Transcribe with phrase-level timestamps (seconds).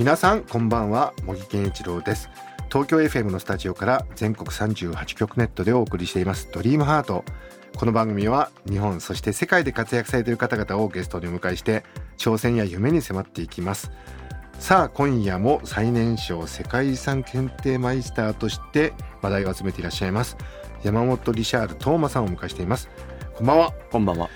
[0.00, 2.30] 皆さんこんばんは茂木健一郎です。
[2.70, 7.22] 東京 FM のスタジオから全国38局ネットでお送りしていますドリームハート。
[7.76, 11.84] この番組は日本そして世界で活躍されている方々をゲストにお迎えして
[12.16, 13.92] 挑戦や夢に迫っていきます。
[14.58, 20.38] さあ今夜も最年少世界遺産検定マイスターとして話題を集めていらっしゃいます
[20.82, 22.88] 山本リシャールトーマさんをお迎えしています。
[23.34, 23.74] こんばんは。
[23.90, 24.30] こんばんは。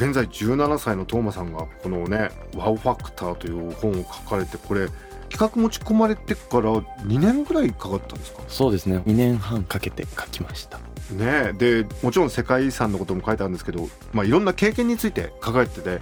[0.00, 4.88] 現在17歳のトーマさんがこのね「ワウファクター」という本を書かれてこれ
[5.28, 8.42] 企画持ち込まれてから2年ぐらいかかったんですか？
[8.48, 9.02] そうですね。
[9.06, 10.78] 2年半かけて書きました。
[10.78, 16.00] ねえでもちろん世界遺産のことも書いてあるんですけど、まあ、いろんな経験について書かれてて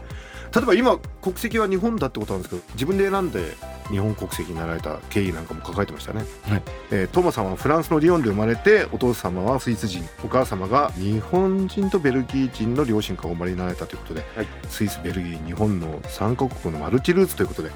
[0.54, 3.54] 例えば今国籍は日本だってことなんですけど自分で選んで
[3.90, 6.62] 日本国籍になられた経緯なんかも書かれてましたね、はい。
[6.90, 14.46] えートーマさんはフランスのリヨンで生まれてお父様はスイス人お母様が日本人とベルギー人の両親からお生まれになられたということで、はい。
[14.68, 17.70] スイスベルギー日本の3カ国のマルチルーツということで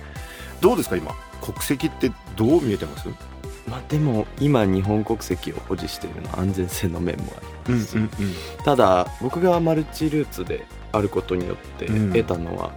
[0.60, 3.08] どうですか今国籍ってどう見えてます？
[3.68, 7.96] まあでも今日本国籍を保持しているのは安全性の面もあります。
[7.96, 7.98] し、
[8.64, 12.12] ただ僕がマルチルーツであることによってうん。
[12.12, 12.72] 得たのは、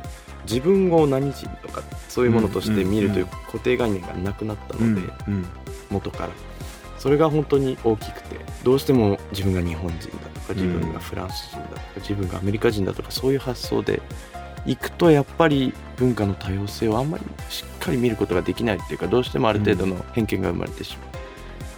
[0.48, 5.46] 自分を何人とかそういうものとして見るという固定概念がなくなったうんので、うん
[5.90, 6.30] 元から。
[6.98, 14.02] それが本当に大きくてどうしても自分が日本人だとか自分がフランス人だとか自分がアメリカ人だとかそういう発想で
[14.66, 21.08] 行くとやっぱり文化の多様性をあんまりしっかり見ることができないっていうかどうしてもある程度の偏見が生まれてしまう、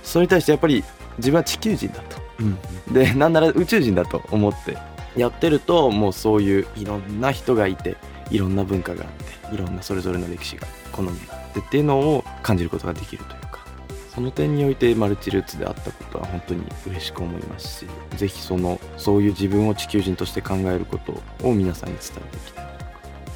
[0.02, 0.82] それに対してやっぱり
[1.18, 2.22] 自分は地球人だと。
[2.40, 2.58] うん。
[2.94, 4.78] でなんなら宇宙人だと思って
[5.18, 7.98] やってるともうそういういろんな人がいて
[8.30, 13.66] いろんな文化があっていろんなそれぞれの歴史が好みがあってっていうのを感じることができるというか
[14.14, 22.68] その点においてマルチルーツであったことは本当に嬉しく思いますしぜひそのそういう自分を地球人として考えることを皆さんに伝えていきたい。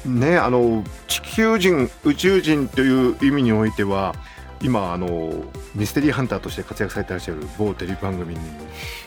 [0.04, 4.16] ねあの地球人宇宙人という意味においては
[4.62, 5.32] 今あの
[5.74, 8.46] ミステリーハンターとして活躍されていらっしゃる某テレビ番組にも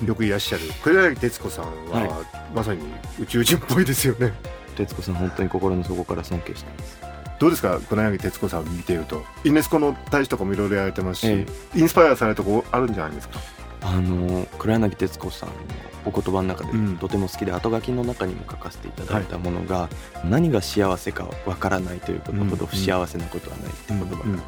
[0.05, 2.23] よくいらっしゃる黒柳徹子さんは、は
[2.53, 2.81] まさに
[3.19, 4.33] 宇宙人っぽいですよね。
[4.75, 6.97] 徹子さん本当に心の底から尊敬してます。
[7.39, 7.79] どうですか？
[7.89, 9.23] 黒柳徹子さんを見ていると。
[9.45, 11.45] ユネスコの大使とかもいろいろやられてますし、え
[11.75, 13.39] インスパイアされるとこあるんじゃないですか？
[13.81, 15.55] あの黒柳徹子さんの
[16.05, 16.97] お言葉の中でうん。
[16.97, 19.89] とても好きで、後書きの中にも書かせていただいたものが、
[20.25, 24.43] 何が幸せかわからないということほど不幸せなことはないって言葉があって、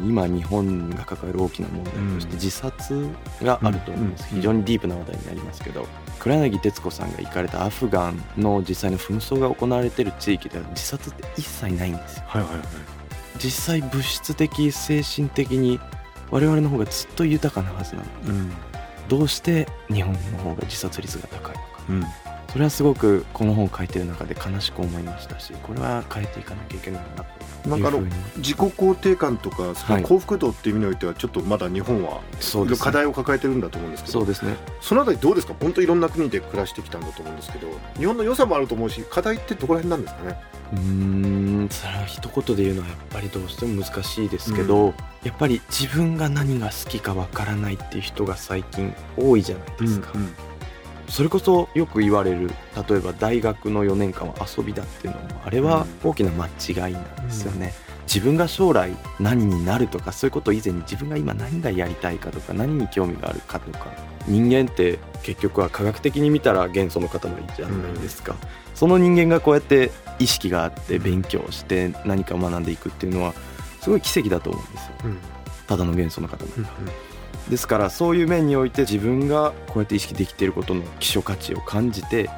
[0.00, 2.34] 今日本が抱える大きな問題としてうん。
[2.34, 3.08] 自殺
[3.42, 4.36] があると思うんです、うん。
[4.36, 5.86] 非常にディープな話題になりますけど
[6.18, 12.24] 黒柳徹子さんが行かれたアフガンの実際の紛争が行われている地域では自殺って一切ないんですよ。
[12.26, 12.66] はいはいはい。
[13.38, 15.78] 実際物質的精神的に
[16.30, 18.52] 我々の方がずっと豊かなはずなのうん。
[19.08, 21.82] どうして日本の方が自殺率が高いのか。
[21.88, 22.04] うん
[22.56, 28.00] それはすごくこの本を書いてる中で悲しく思いましたしこれは変えていかなきゃいけないなとなんかあの
[28.38, 32.22] 自己肯定感とかそのはい幸福度っていう意味においてはちょっとまだ日本は
[32.80, 34.56] 課題を抱えてるんだと思うんですけどそうですね。
[34.80, 35.54] そのあたりどうですか？
[35.60, 37.68] 本当いろんな国で暮らしてきたんだと思うんですけど
[37.98, 40.40] 日本の良さもあると思うし課題ってどこら辺なんですかね？
[40.72, 44.94] うーんそれは一言で言うのはやっぱりどうしても難しいですけど、
[45.24, 50.32] やっぱり自分が何が好きかわからないっていう人が最近多いじゃないですか、うん
[51.08, 52.50] それこそよく言われる
[52.88, 57.72] 例えば大学の4年間は遊びだっていうのもあれは大きな間違いなんですよね、
[58.06, 58.90] 自分が将来
[59.20, 64.16] 何になるとかそういうこと以前に自分が今何がやりたいかとか何に興味があるかとか。
[64.28, 67.20] 人間って結局は科学的に見たら元素の塊
[67.56, 68.34] じゃないですか、
[68.74, 73.34] その人間がこうやって意識があって勉強して何かを学んでいくっていうのは
[73.80, 74.92] すごい奇跡だと思うんですよ。
[75.04, 75.18] うん。
[75.66, 76.38] ただの元素の塊。
[76.38, 77.15] が、うん
[77.48, 82.28] ですからそういう面において自分がこうやって意識できていることの希少価値を感じて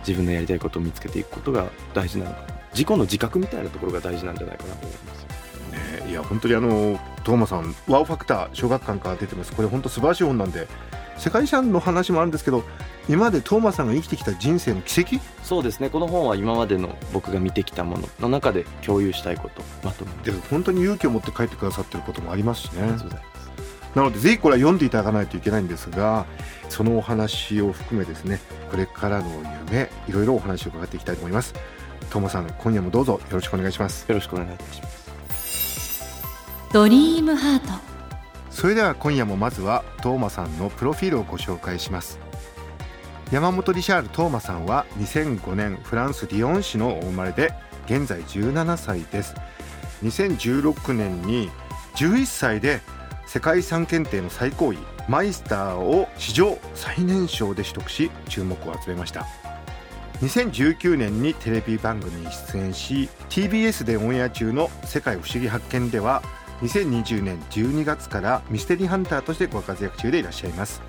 [0.00, 9.52] 自分のやりたいことを見つけていくことが大事なのかな自己の自覚みたいなところが大事なんじゃないかなと思いますねいや本当にあのトーマさんワウファクター小学館から出てます。
[9.52, 10.66] これ本当素晴らしい本なんで
[11.16, 12.64] 世界遺産の話もあるんですけど
[13.08, 15.20] 今までトーマさんが生きてきた人生の奇跡？
[15.42, 15.90] そうですね。
[15.90, 20.30] この本は今までの僕が見てきたものの中で共有したいことまとめて。
[20.32, 22.82] で本当に勇気を持って書いてくださってることもありますしね。
[22.82, 23.33] ありがとうございます
[23.94, 26.26] なのでぜひこれは読んでいただかないといけないんですが
[26.68, 29.30] そのお話を含めですねこれからの
[29.70, 31.54] 夢いろいろお話を伺っていきたいと思います。
[32.10, 34.04] トーマさん今夜もどうぞよろしくお願いします。
[34.08, 36.14] よろしくお願いいたします。
[36.72, 37.66] ドリームハート。
[38.50, 42.18] それでは今夜もまずはトーマさんのプロフィールをご紹介します。
[43.32, 47.52] 山本リシャール・トーマさんは2005年フランス・リヨン市のお生まれで
[47.86, 49.34] 現在17歳です。
[50.02, 51.50] 2016年に
[51.96, 52.80] 11歳で
[53.26, 54.78] 世界遺産検定の最高位
[55.08, 59.26] マイスターを史上最年少で取得し注目を集めました。
[60.20, 66.22] 2019年にテレビ番組に出演し TBS でオンエア中の「世界不思議発見」では
[66.62, 70.82] 2020年12月からミステリーハンターとしてご活躍中でいらっしゃいます。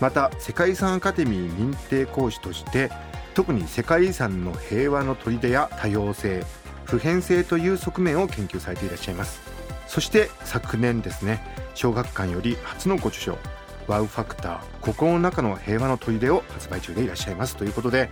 [0.00, 2.90] また世界遺産アカデミー認定講師として
[3.34, 6.44] 特に世界遺産の平和の砦や多様性
[6.84, 9.49] 普遍性という側面を研究されていらっしゃいます。
[9.90, 11.42] そして昨年ですね
[11.74, 13.36] 小学館より初のご著書
[13.88, 18.08] 「ワウファクター心の中の平和の砦」を発売中でいらっしゃいますということで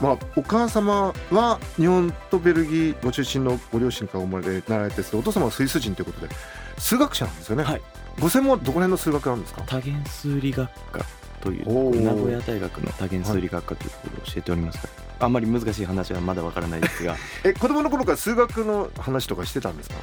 [0.00, 6.34] まあ、お母様は日本とベルギーご出身のご両親から生まれなられてお父様はスイス人ということで
[6.78, 7.82] 数学者なんですよね、はい、
[8.18, 9.62] ご専門はどこら辺の数学なんですか？
[9.66, 11.04] 多元数理学科
[11.40, 14.88] という名古屋大学の多元数理学科というところを教えておりますはい、
[15.20, 17.14] あんまり難しい話はまだわからないですが。
[17.44, 19.96] え子供の頃から数学の話とかしてたんですか？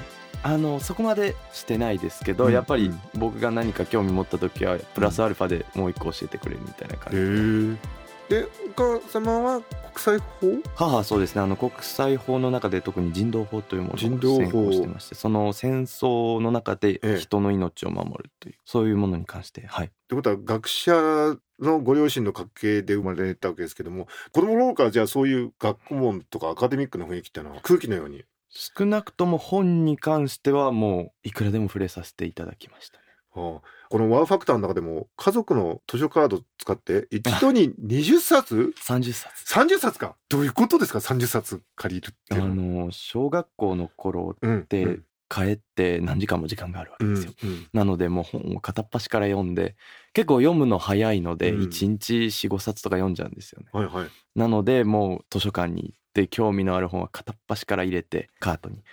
[0.43, 7.79] あのそこまでしてないですけど、うん、やっぱり僕が何か興味持った時はプラスアルファでもう一個教えてくれるみたいな感じで、うん
[8.31, 9.61] でお母様は
[9.93, 10.47] 国際法？
[10.75, 11.41] 母はそうですね。
[11.41, 14.17] あの国際法の中で特に人道法というものを専
[14.49, 19.87] 攻してましてその戦争の中で人の命を守るという、ええ、そういうものに関してはい。
[19.87, 20.93] ってことは学者
[21.59, 33.03] のご両親の家系で生まれたわけですけども子供の頃からじゃあそういう学校門とかアカデミックな雰囲気っていうのは空気のように少なくとも本に関してはもういくらでも触れさせていただきましたね。
[33.33, 39.53] はあ、このワーファクターの中でも家族の図書カード使って一度に20冊 ?30 冊。
[39.53, 44.99] 30冊かどういうことですか？30冊借りるってあの小学校の頃って
[45.29, 47.31] 帰って何時間も時間があるわけですよ。
[47.41, 49.77] うんうん、なのでもう本を片っ端から読んで
[50.11, 53.67] 結構読むの早いので1日45冊とか読んじゃうんですよね。
[53.71, 58.83] はいはい、なのでもう図書館に行って興味のある本は片っ端から入れてカートに。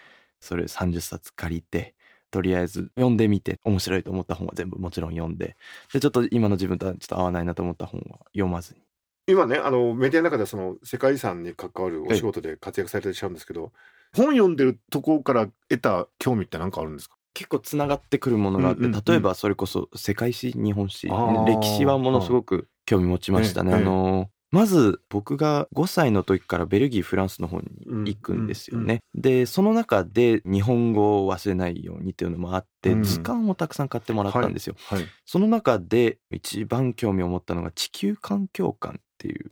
[0.40, 1.94] それ30冊借りて
[2.30, 5.56] とりあえず読んでみて面白いと思った本は全部もちろん読んで。
[5.92, 8.80] でちょっと今の自分とはちょっと合わないなと思った本は読まずに。
[9.26, 13.72] 今ねあのメディアの中ではその世界遺産に関わるお仕事で活躍されてらっしゃるんですけど
[14.14, 17.16] 本読んでるところから得た興味って何かあるんですか？
[17.34, 21.08] 結構つながってくるものがあって、うんうんうん、例えばそれこそ世界史日本史。
[21.08, 23.74] 歴史はものすごく興味持ちましたね。
[23.74, 27.66] あのまず僕が5歳の時からベルギーフランスの方に
[28.06, 29.00] 行くんですよね。
[29.14, 34.74] でその中で日本語を忘れないようにっていうのもあって、うん、図鑑をたくさん買ってもらったんですよ。
[34.86, 39.50] はいはい、その中で一番興味を持ったのが地球環境館っていう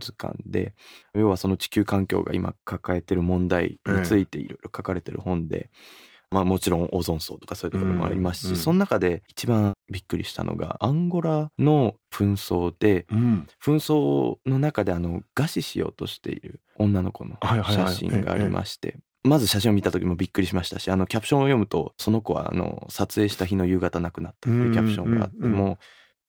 [0.00, 0.74] 図鑑で
[1.14, 5.56] 要はその地球環境が今抱えてる問題についていろいろ書かれてる本で。
[5.56, 25.78] ええまあもちろんオゾン層とかそういうところもありますし、うんうん、その中で一番びっくりしたのがアンゴラの紛争で、うん、紛争の中であの餓死しようとしている女の子の写真がありまして、まず写真を見た時もびっくりしましたしあのキャプションを読むとその子はあの撮影した日の夕方亡くなったっていうキャプションがあって、も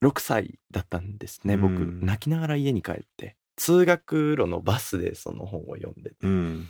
[0.01, 3.37] う6歳だったんですね僕、泣きながら家に帰って。
[3.57, 6.15] 通学路のバスでその本を読んでて。
[6.21, 6.67] うん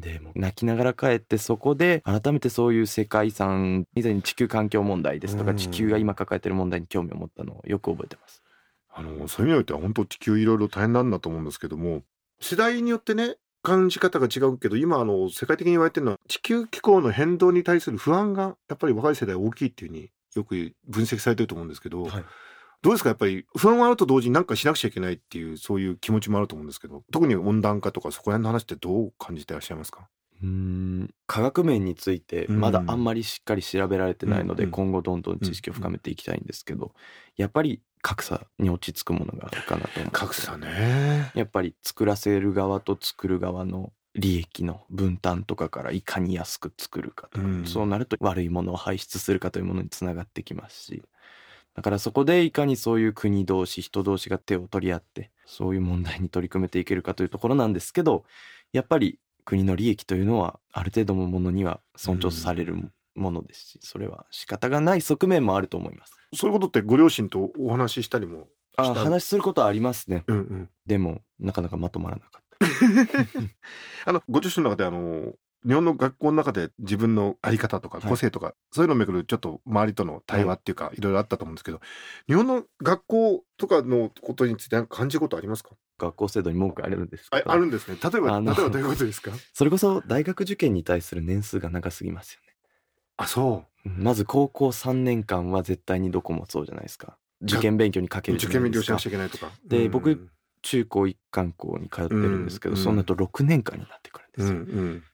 [0.00, 0.32] でも。
[0.34, 8.42] 泣きながら帰ってそこで改めてそういう世界遺産以前に地球環境問題ですとか地球が今抱えてる問題に興味を持ったのをよく覚えてます。
[8.90, 12.02] あのそういう意味においては本当地球いろいろ大変なんだと思うんですけども
[12.40, 22.24] 世代によってね感じ方が違うけど今あの世界的に言われてるのは地球気候の変動に対する不安がやっぱり若い世代大きいっていうふうによく分析されてると思うんですけど、はい、
[22.82, 23.08] どうですか？
[23.10, 30.08] やっぱり不安はあると同時に何かしなくちゃいけないっていうそういう気持ちもあると思うんですけど特に温暖化とかそこら辺の話ってどう感じていらっしゃいますか？
[30.40, 36.92] うん科学面についてまだあんまりしっかり調べられてないので、今後どんどん知識を深めていきたいんですけど、
[37.36, 41.32] やっぱり格差に落ち着くものがあるかなと思格差ね。
[41.34, 51.02] やっぱり作らせる側と作る側の利益の分担とかからいかに安く作るかとか、うん、そうなると悪いものを排出するかというものにつながってきますし
[51.78, 58.24] だからそこでいかにそういう国同士人同士が手を取り合ってそういう問題に取り組めていけるかというところなんですけど
[58.72, 66.12] やっぱり国の利益というのはある程度のものには尊重されるものですし、それは仕方がない側面もあると思います。
[66.34, 72.58] そういうことってご両親とお話ししたりもあ話することはありますね、うんうん、でもなかなかまとまらなかった。
[74.04, 75.32] あのご自身の中であの
[75.66, 81.80] 日本の学校の中で自分の在り方とか個性とか、はい、そういうのをめぐるちょっと周りとの対話っていうか、はい、いろいろあったと思うんですけど
[82.28, 85.70] 日本の学校とかのことについて感じることありますか？
[85.98, 87.98] 学校制度に文句あるんですああるんですね。
[88.00, 89.32] 例えば例えばどういうことですか？
[89.52, 92.54] それこそ大学受験に対する年数が長すぎますよね。
[93.16, 93.88] あそう。
[93.88, 97.18] まず高校3年間は絶対にどこもそうじゃないですか。
[97.42, 99.02] 受験勉強にかけるじ受験勉強しなゃないですか。
[99.02, 99.52] くちゃいけないとか。
[99.66, 100.28] で僕
[100.62, 105.04] 中高一貫校に通ってるんですけど、うんその後6年間になってくるんでうんすよ、うん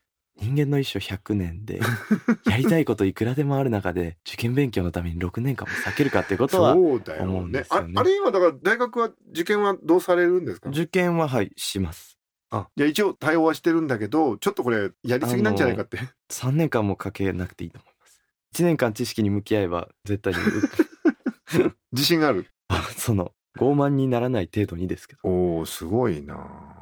[0.40, 1.80] 人間の一生100年で
[2.46, 7.92] やりたいこといくらでもある中で受験勉強のために6年間も避けるかっていうことはそうだよ思うんでねすよね。
[7.96, 10.70] ああれ今だから大学は受験はどうされるんですか？
[10.70, 12.18] 受験ははいします。
[12.50, 15.98] あいや一応対応はしてるんだけどちょっとこれやりすぎなんじゃないかって。
[16.30, 18.20] 3年間もかけなくていいと思います。
[18.54, 20.38] 1年間知識に向き合えば絶対に
[21.92, 22.46] 自信がある。
[22.68, 25.20] あその傲慢にならない程度にですけど。
[25.24, 26.73] おおすごいな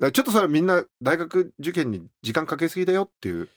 [0.00, 3.48] らちょっとそれはみんな大学受験に時間かけすぎだよっていう。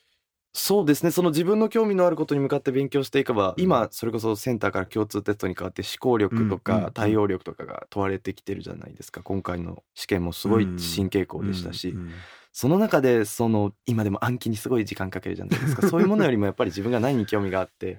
[0.54, 1.12] そうですね。
[1.12, 9.22] その自分の興味のあることに向かって勉強していけば今それこそセンターから共通テストに変わって思考力とうんうんか対応力とかが問われてきてるじゃないですか。
[9.24, 12.12] 今回の試験もすごい新傾向でしたし、うんうん
[12.54, 15.88] その中でその今でも暗記にすごい時間かけるじゃないですか。
[15.88, 17.98] そういうものよりもやっぱり自分が何に興味があって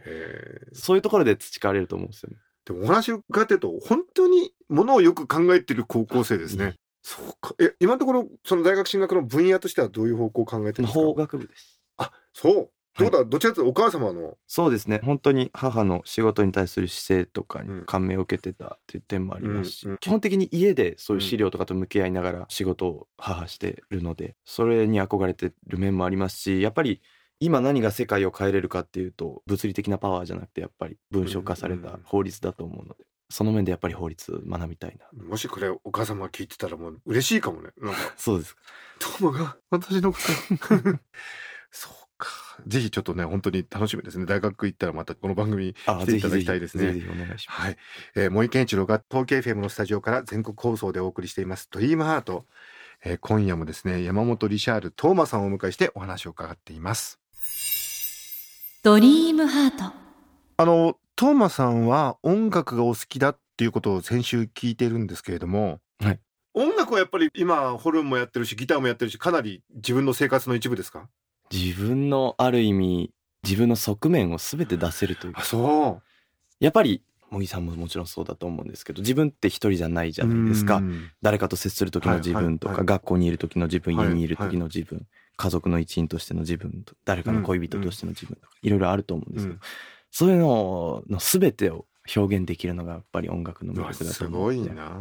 [0.73, 2.37] そういうところで培われると思うんですよね。
[2.67, 6.77] でもお話伺ってると本当にものをよく考えてる高校生ですね。
[7.03, 7.55] そうか。
[7.61, 11.05] え今のところその大学進学の分野としてはどういう方向を考えてるんですか？
[11.05, 11.81] 法学部です。
[11.99, 12.71] あそう。
[12.99, 14.37] どうだ、どちらかというとお母様の？
[14.47, 15.01] そうですね。
[15.03, 17.79] 本当に母の仕事に対する姿勢とかうん。
[17.81, 27.01] に感銘を受けてたっていう点もありますし、うんうん基本的に家でそういう資料とかと向き合いながら仕事を母してるのでそれに憧れてる面もありますしやっぱり
[27.41, 35.25] 今何が世界を変えれるかっていうと物理的なパワーじゃなくてやっぱり文章化された法律だと思うのでその面でやっぱり法律学びたいな。
[35.25, 37.71] もしこれお母様が聞いてたらもう嬉しいかもね。
[37.79, 37.99] なんか。
[38.17, 38.57] そうです。
[38.99, 40.99] トモが私のこと。
[41.71, 42.29] そうか。
[42.67, 44.27] ぜひちょっとね本当に楽しみですね。
[44.27, 46.93] 大学行ったらまたこの番組あ来ていただきたいですね。
[46.93, 47.77] ぜひぜひぜひお願いします、はい、
[48.17, 52.45] えー、森健一郎が東京 FM のスタジオから全国放送でお送りしています「ドリームハート、
[53.03, 57.19] えー、今夜もですね山本リシャールトーマさんをお迎えしてお話を伺っています。
[58.83, 59.95] ドリームハート。
[60.59, 66.21] あのトーマさんは音楽がお好きだっていうことを先週聞いてるんですけれども、はい、
[66.53, 71.09] 音楽はやっぱり今ホルンもやってるしギターもやってるしかなり自分の生活の一部ですか？
[71.53, 73.13] 自分のある意味
[73.45, 75.43] 自分の側面を全て出せるというか。
[75.43, 76.03] あそう。
[76.59, 80.79] やっぱり茂木さんももちろんそうだと思うんですけど自分って一人じゃないじゃないですか。
[80.79, 81.13] うん。
[81.23, 82.81] 誰かと接する時の自分とか、はい。
[82.81, 89.61] はいはい学校にいる時の自分、はい家にいる時の自分、家族の一員としての自分と誰かの恋人としての自分とか、いろいろあると思うんですけど、うん
[90.13, 94.69] そういうのの全てを表現できるのがやっぱり音楽の魅力だとす思うので。
[94.69, 94.93] ごいな。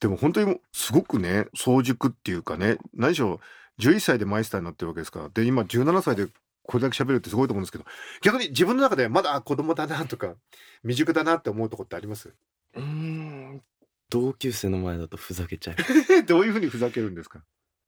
[0.00, 3.40] でも本当にすごくね早熟っていうかね何しろ
[3.80, 5.28] 11歳でマイスターになってるわけですから。
[5.28, 6.26] で今17歳で
[6.62, 7.84] これだけ喋るってすごいと思うんですけど
[8.22, 10.34] 逆に自分の中でまだあ子供だなとか
[10.82, 12.32] 未熟だなって思うとこってあります？
[12.74, 13.62] うーん。
[14.10, 15.76] 同級生の前だとふざけちゃう。
[16.24, 17.40] どういうふうにふざけるんですか？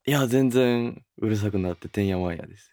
[0.06, 2.73] いや全然うるさくなっててんやわんやです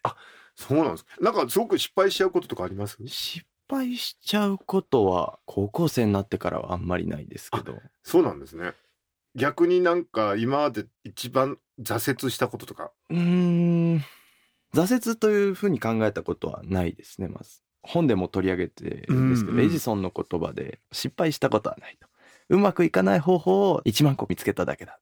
[0.58, 1.06] そうなんです。
[1.20, 2.98] なんかすごく失敗しちゃうこととかあります？
[3.06, 7.78] 失敗しちゃうことは高校生になってからはあんまりないですけど。
[8.02, 8.72] そうなんですね。
[9.36, 12.90] 逆になんか今まで一番挫折したこととか？
[13.08, 14.04] うーん。
[14.74, 17.62] 挫折というふうに考えたことはないですねまず。
[17.82, 22.08] 本でも取り上げてるんですけど、うんうんエジソンの言葉で失敗したことはないと。
[22.48, 24.98] うまくいかない方法を1万個見つけただけだ、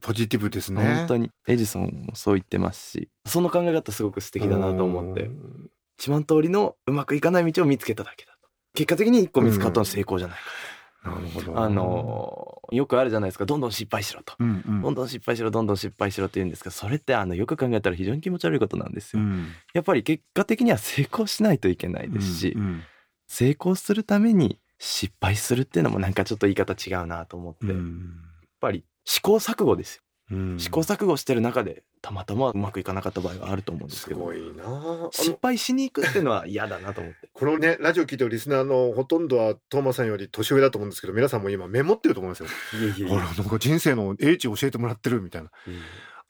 [0.00, 0.82] ポジティブですね。
[0.82, 1.30] 本当に。
[1.46, 3.08] エジソンもそう言ってますし。
[3.26, 5.24] その考え方すごく素敵だなと思って。
[5.24, 5.70] うん。
[6.00, 8.48] 1万通りのうまくいかない道を見つけただけだと。
[8.74, 10.36] 結果的に1個見つかったのは成功じゃない
[11.02, 11.58] か、なるほど。
[11.58, 13.46] あのよくあるじゃないですか。
[13.46, 14.34] どんどん失敗しろと。
[14.38, 14.82] うんうん。
[14.82, 19.48] どんどん失敗しろどんどん失敗しろって言うんですけどそれってあのよく考えたら非常に気持ち悪いことなんですよ、うん。
[19.72, 22.82] やっぱり結果的には成功しないといけないですし、うんうん。
[23.26, 28.12] 成功するために失敗するっていうのもなんかちょっと言い方違うなと思って、やっうん。
[28.60, 30.58] ぱり試行錯誤ですよ、うん。
[30.58, 34.20] 試行錯誤してる中でたまたまうまくいかなかった場合はあると思うんですけど。
[34.20, 34.64] すごいな。
[34.64, 37.28] ああの失敗しに行くっていうのは嫌だなと思って。
[37.32, 42.48] このねラジオ聞いてるリスナーのほとんどはトーマさんより年上だと思うんですけど皆さんも今メモってると思いますよ。
[42.78, 45.50] いやいあらなんか人生の英知教えてもらってるみたいな。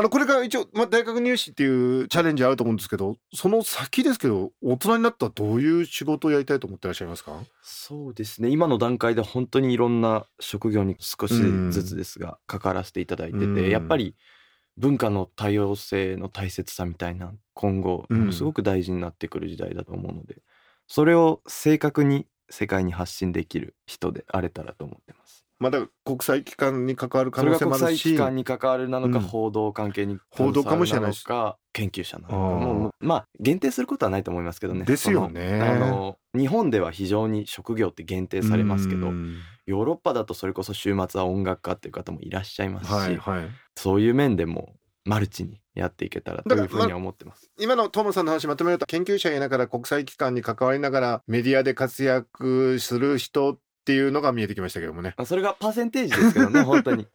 [0.01, 1.67] あのこれから一応、まあ、大学入試ってい
[2.03, 7.33] うチャレンジあると思うんですけどその先ですけど大人になったらどういう仕事をやりたいと思ってらっしゃいますか？
[7.63, 8.49] そうですね。
[8.49, 13.69] 今の段階で本当にいろんな職業に少しずつですが関わらせていただいてて、うん。
[13.69, 14.15] やっぱり
[14.77, 20.37] 文化の多様性の大切さみたいな今後すごく大事になってくる時代だと思うので、
[20.87, 25.38] それを正確に世界に発信できる人であれたらと思ってます。
[25.59, 29.25] まだ国際機関に関わる可能性もあるし機関に関わるなのか、うん。
[29.25, 32.37] 報道関係に報道かもしれないか研究者なのか。
[32.37, 34.85] もうまあ限定することはないと思いますけどね。
[34.85, 35.61] ですよね。
[35.61, 39.37] あの日本では非常に職業って限定されますけどうん。
[39.67, 43.49] ヨーロッパだとそれこそ週末は音楽家っていう方もいらっしゃいますし、はいはい。
[43.77, 44.75] そういう面でも
[45.05, 47.51] マルチにやっていけたらというふうには思ってます。
[47.59, 53.59] 今のトムさんの話まとめると研究者いながら国際機関に関わりながらメディアで活躍する人
[53.89, 55.15] っていうのが見えてきましたけどもね。
[55.17, 57.07] まあそれがパーセンテージですけどね 本当に。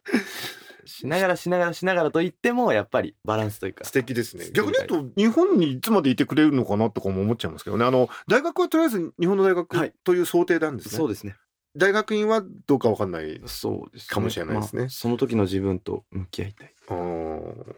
[0.86, 4.50] しながらしながらしながらと言ってもやっぱりバランスというか素敵ですね。
[4.52, 7.84] 逆に言うと日本にいつまでいてくれるのかなとかも思っちゃいますけどね。
[7.84, 10.96] あの大学はとりあえず日本の大はい学という想定なんですね。
[10.96, 11.36] そうですね。
[11.76, 13.40] 大学院はどうかわかんない。
[13.46, 16.74] そうですねかもしれないですねまあその時の自分と向き合いたい。
[16.88, 17.74] あー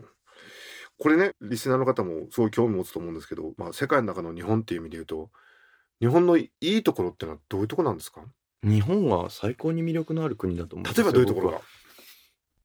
[0.98, 5.30] これねリスナーの方もすごい興味持つと思うんですけど、まあ、世界の中の日本っていう意味で言うと
[6.00, 8.22] 日本のいいところってのはどういうところなんですか？
[8.62, 11.60] 日本は最高に魅力のある国だと思うんですよ例えばどういうところが？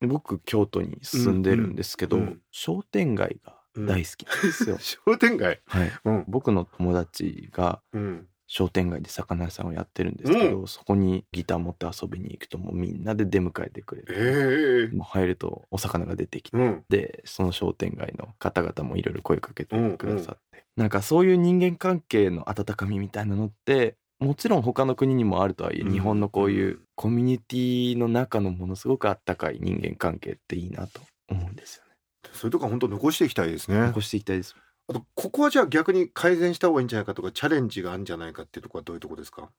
[0.02, 0.38] 僕は。
[0.38, 2.42] 僕京都に住んでるんですけど、うんうん。
[2.52, 4.78] 商店街が大好きなんですよ。
[5.06, 5.62] 商店街？
[5.66, 6.26] はい、うん。
[6.28, 8.28] 僕の友達がうん。
[8.54, 16.84] 商店街で魚屋さんをやってるんですけど、そこにギター持って遊びに行くともうみんなで出迎えてくれて、ええもう入るとお魚が出てきて、うん。
[16.90, 31.92] でその商店街の方々もいろいろ声かけてくださって、なんかそういう人間関係の温かみみたいなのってもちろん他の国にもあるとはいえ、うん日本のこういうコミュニティの中のものすごくあったかい人間関係っていいなと思うんですよね。
[32.32, 34.56] そういうとこは本当残していきたいですね残していきたいです。
[34.88, 39.50] あとここはじゃあ逆に改善した方がいいんじゃないかとかチャレンジがあるんじゃないかっていうところはどういうところですか？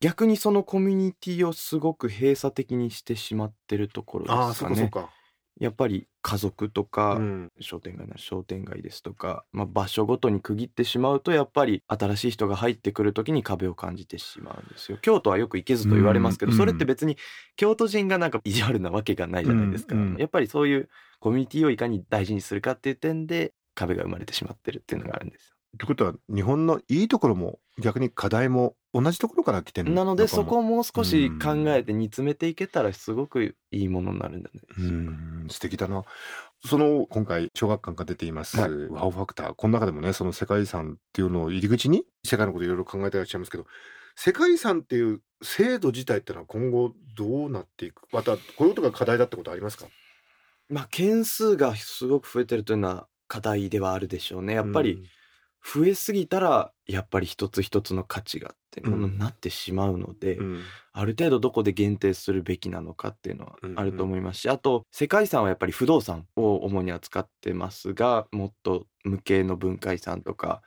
[0.00, 4.76] 逆にそのコミュニティをすごく閉鎖的にしてしまってるところああですかね。
[4.76, 5.10] そこそこか
[5.58, 14.98] やっぱり家族とか、うん商店街なら商店街ですとか、まあ、場所ごとに区切ってしまうとやっぱり新しい人が入ってくる時に壁を感じてしまうんですよ。
[15.00, 17.16] 京都はよく行けずと言われますけど、うんそれって別に
[17.56, 19.94] 京都人がなんか意地悪なわけがないじゃないですか。
[19.94, 20.88] うんうんやっぱりそういう
[21.20, 25.56] コミュニティをいかに大事にするかっていう点で壁が生まれてしまってるっていうのがあるんですよ。
[25.78, 34.60] ということは日本のいいところも逆に課題も同じところから来てるなのでそこをももう少し考えて煮詰めていけたらすごくいいものになるんだね。
[34.78, 35.46] うん。
[35.50, 36.04] 素敵だな。
[36.64, 38.70] その今回小学館が出ています、はい。
[38.88, 39.54] ワオファクター。
[39.54, 43.66] この中でもねその世界遺産っていうのを入り口に世界のこといろいろ考えていらっしゃいますけど
[44.16, 48.02] 世界遺産っていう制度自体ってのは今後どうなっていく？
[48.12, 49.86] またこういうことが課題だってことありますか？
[50.70, 54.54] まあ件数がすごく増えてるというのは課題ではあるでしょうね。
[54.54, 55.02] やっぱり、
[55.74, 60.62] 増えすぎたらやっぱり一つ一つの価値がってものになってしまうので、うん。
[60.92, 70.62] ある程度どこで限定するべきなのかっていうのはうんあると思いますし、あと世界遺産はやっぱり不動産を主に扱ってますがもっと無形の文化遺産とか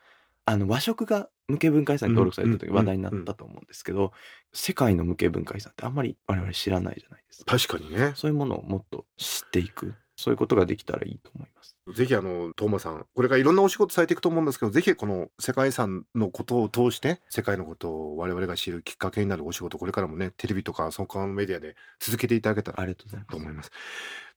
[0.46, 2.76] あの和食が無形文化遺産に登録された時うん。
[2.76, 4.12] 話題になったと思うんですけど、
[4.54, 7.58] 世界の無形文化遺産ってあんまり我々知らないじゃないですか。
[7.58, 8.14] 確かにね。
[8.16, 9.96] そういうものをもっと知っていく。
[10.16, 11.78] そういうことができたらいいと思います。
[11.94, 23.72] ぜひあのトーマさんこれからいろんなお仕事されていくと思うんですけどぜひこの世界遺産のことを通して世界のことを我々が知るきっかけになるお仕事これからもねテレビとかその他のメディアで続けていただけたらと思います。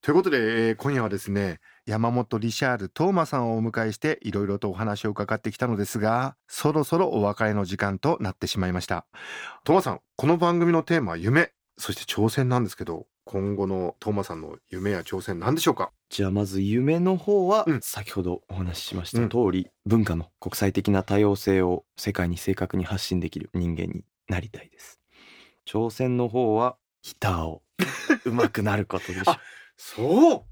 [0.00, 9.06] ということで、えー今夜はですね山本リシャール・トーマさんをお迎えしていろいろとお話を伺ってきたのですがそろそろお別れの時間となってしまいました。
[9.64, 15.92] トーマさんこの番組のテーマは夢そして挑戦なんですけど今後のトーマさんの夢や挑戦何でしょうか？
[16.14, 17.80] じゃあまず夢の方はうん。
[17.80, 19.28] 先ほどお話ししましたうん。
[19.30, 25.00] 通り、文化の国際的な多様性を世界に正確に発信できる人間になりたいです。
[25.66, 27.62] 挑戦の方はギターを
[28.26, 29.40] 上手くなることでしょあ
[29.78, 30.42] そう。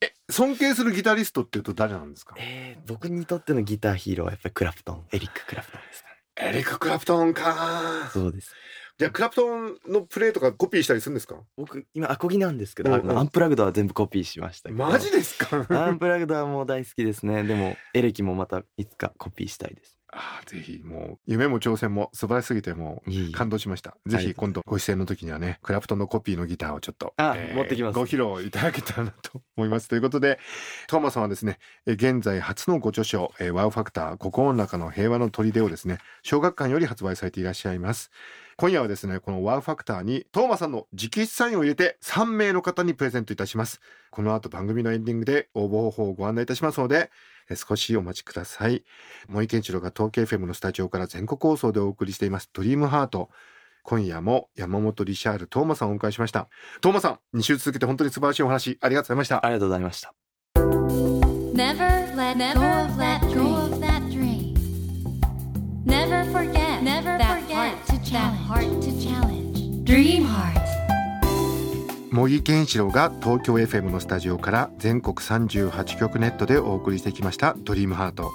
[0.00, 2.36] え尊敬するギタリストっていうと誰なんですか？
[2.38, 6.14] えー僕にとってのギターヒーローはやっぱりクラプトンエリック・クラプトンですかね。
[6.48, 8.08] エリック・クラプトンか。
[8.12, 8.54] そうです
[8.98, 11.36] じゃあクラプトンのプレイとかコピーしたりするんですか？
[11.56, 13.18] 僕今アコギなんですけど、うんうん。
[13.18, 15.66] アンプラグドは全部コピーしましたマジですか？
[15.70, 17.42] アンプラグドはもう大好きですね。
[17.42, 19.96] でもエレキもまたいつかコピーしたいです。
[20.14, 23.96] あーぜひもう夢も挑戦も素晴らしすぎてもう感動しました。
[24.04, 27.98] ぜひ今度ご出演の時にはね、クラプトンのコピーのギターをちょっと、あ持ってきます。
[27.98, 29.88] ご披露いただけたらなと思います。
[29.88, 30.38] ということで、
[30.86, 38.10] トーマさんはですね、え現在初のご著書、えーワウファクター、心の中の平和の砦をですね、小学館より発売されていらっしゃいます。
[38.62, 43.80] 今夜はですね、このワウファクターにトーマさんの直筆サインを入れて3名の方にプレゼントいたします。
[44.12, 47.10] この後番組のエンディングで応募方法をご案内いたしますので、
[47.50, 48.84] え少しお待ちください。
[49.26, 53.30] 森健一郎が東京 FM のスタジオから全国放送でお送りしていますドリームハート。
[53.82, 56.48] 今夜も山本リシャール・トーマさんをお迎えしました。
[56.80, 59.44] トーマさん、2週続けて本当に素晴らしいお話ありがとうございました。
[59.44, 60.14] ありがとうございました
[61.52, 63.71] Never let go of that dream.
[72.10, 78.30] 茂木健一郎が東京 FM のスタジオから全国38局ネットでお送りしてきましたドリームハート。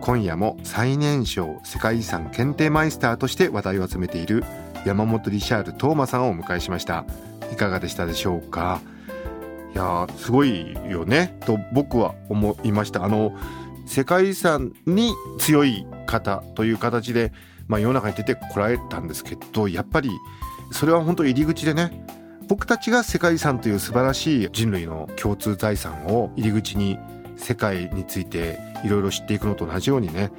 [0.00, 4.42] 今夜も最年少世界遺産検定マイスターとして話題を集めている
[4.84, 7.04] 山本リシャール・トーマさんをお迎えしました。
[7.52, 8.80] いかがでしたでしょうか？
[9.76, 11.38] いやすごいよね。
[11.46, 13.04] と僕は思いました。
[13.04, 13.32] あの
[13.86, 17.32] 世界遺産に強い方という形で、
[17.68, 20.10] まあ、世の中に出てこられたんですけどやっぱり
[20.72, 22.04] それは本当入り口でね
[22.48, 26.98] 僕たちが世界遺産という素晴らしい人類の共通財産を入り口に
[27.36, 30.30] 世界についていろいろ知っていくのと同じようにね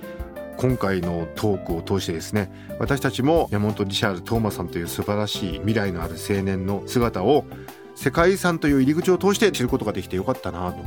[0.58, 7.46] 今回のトークを通してですね私たちも山本リシャール・トーマさんという素晴らしい未来のある青年の姿を
[7.96, 10.80] 世界遺産という入り口を通して知ることができてよかったなと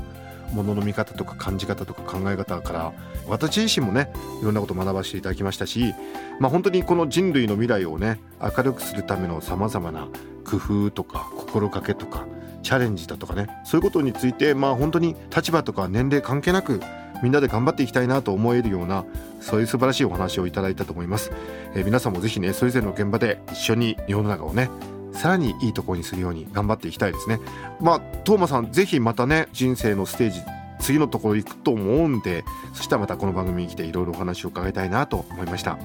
[0.52, 2.92] 物の見方とか感じ方とか考え方から
[3.26, 5.94] 私自身もねいろんなことを学ばせていただきましたし、
[6.38, 10.08] まあ、本当にこの人類の未来をね明るくするためのさまざまな
[10.44, 12.26] 工夫とか心がけとか
[12.62, 16.80] チャレンジだとかねそういうことについてまあ本当に立場とか年齢関係なく
[17.22, 19.04] みんなで頑張っていきたいなと思えるような
[19.40, 21.32] そういう素晴らしいお話をいただいたと思います、
[21.74, 24.70] えー、皆さんもぜひねそれぞれの現場で一緒に世の中をね
[25.12, 27.40] さらにいいところにするように頑張っていきたいですね。
[27.81, 30.40] まあトーマさんぜひまたね人生のステージ
[30.81, 32.44] 次のところ行くと思うんで
[32.75, 35.79] そしたらまたこの番組に来ていろいろお話を伺いたいなと思いました。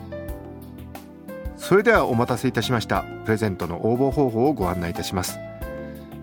[1.58, 3.04] それではお待たせいたしました。
[3.26, 5.38] プレゼントの応募方法をご案内いたします。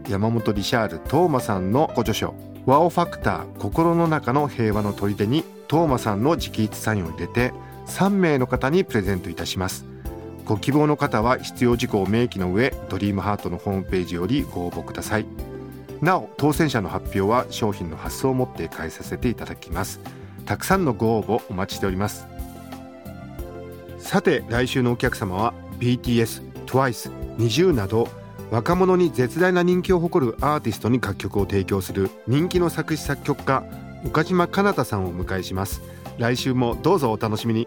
[0.09, 2.35] 山本リシャール・トーマさんのご著書
[2.67, 7.53] 「ワオファクター心の中の平和の砦」にトーマさんの直筆サインを入れて
[7.87, 9.94] 3名の方にプレゼントいたします。
[10.47, 15.27] ご希望の方は必要事項を明記の上ドリームハートのホームページよりご応募ください。
[16.03, 20.01] なお当選者の発表は商品の発送をもって返させていただきます。
[20.45, 22.27] たくさんのご応募お待ちしております。
[23.99, 28.09] さて来週のお客様は BTS、TWICE、NiziU など
[28.51, 33.65] 若者に絶大な人気を誇るアーティストに楽曲を提供する人気の作詞作曲家
[34.05, 35.83] 岡島かなたさんをお迎えします。
[36.19, 37.67] 来週もどうぞお楽しみに。